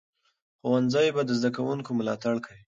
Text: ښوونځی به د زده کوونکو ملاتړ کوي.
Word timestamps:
ښوونځی 0.59 1.07
به 1.15 1.21
د 1.25 1.31
زده 1.39 1.49
کوونکو 1.57 1.89
ملاتړ 1.99 2.35
کوي. 2.45 2.61